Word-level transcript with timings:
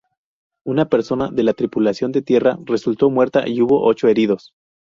Una 0.65 0.89
persona 0.89 1.29
de 1.29 1.43
la 1.43 1.53
tripulación 1.53 2.11
de 2.11 2.23
tierra 2.23 2.57
resultó 2.65 3.11
muerta 3.11 3.47
y 3.47 3.61
hubo 3.61 3.85
ocho 3.85 4.07
heridos. 4.07 4.55